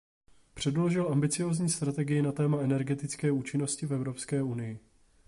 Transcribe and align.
Předložil 0.53 1.11
ambiciózní 1.11 1.69
strategii 1.69 2.21
na 2.21 2.31
téma 2.31 2.61
energetické 2.61 3.31
účinnosti 3.31 3.85
v 3.85 3.93
Evropské 3.93 4.43
unii. 4.43 4.79